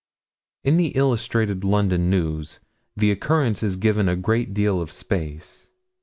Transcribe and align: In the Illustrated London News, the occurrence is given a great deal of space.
In 0.63 0.77
the 0.77 0.93
Illustrated 0.95 1.63
London 1.63 2.09
News, 2.09 2.59
the 2.97 3.11
occurrence 3.11 3.61
is 3.61 3.75
given 3.75 4.09
a 4.09 4.15
great 4.15 4.51
deal 4.51 4.81
of 4.81 4.91
space. 4.91 5.67